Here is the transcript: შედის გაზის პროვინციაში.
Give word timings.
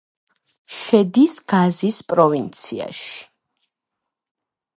შედის 0.77 1.35
გაზის 1.53 1.99
პროვინციაში. 2.13 3.13